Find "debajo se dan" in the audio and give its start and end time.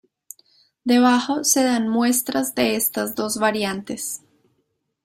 0.83-1.87